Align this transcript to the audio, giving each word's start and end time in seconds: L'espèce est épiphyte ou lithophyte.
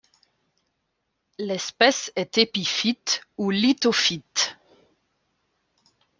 L'espèce 1.37 2.11
est 2.15 2.39
épiphyte 2.39 3.21
ou 3.37 3.51
lithophyte. 3.51 4.57